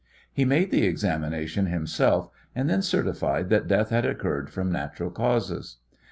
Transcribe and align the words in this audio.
He 0.33 0.45
made 0.45 0.71
the 0.71 0.83
examination 0.83 1.67
himself, 1.67 2.31
and 2.55 2.67
then 2.67 2.81
certified 2.81 3.49
that 3.49 3.67
death 3.67 3.91
had 3.91 4.03
occurred 4.03 4.49
from 4.49 4.71
natural 4.71 5.11
causes. 5.11 5.77